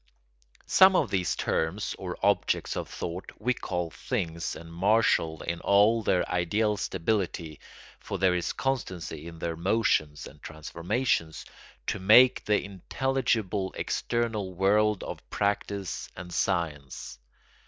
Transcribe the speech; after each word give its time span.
Some 0.65 0.95
of 0.95 1.11
these 1.11 1.35
terms 1.35 1.95
or 1.99 2.17
objects 2.23 2.75
of 2.75 2.89
thought 2.89 3.31
we 3.37 3.53
call 3.53 3.91
things 3.91 4.55
and 4.55 4.73
marshal 4.73 5.43
in 5.43 5.59
all 5.59 6.01
their 6.01 6.27
ideal 6.27 6.75
stability—for 6.75 8.17
there 8.17 8.33
is 8.33 8.51
constancy 8.51 9.27
in 9.27 9.37
their 9.37 9.55
motions 9.55 10.25
and 10.25 10.41
transformations—to 10.41 11.99
make 11.99 12.43
the 12.45 12.63
intelligible 12.65 13.75
external 13.77 14.55
world 14.55 15.03
of 15.03 15.19
practice 15.29 16.09
and 16.15 16.33
science. 16.33 17.19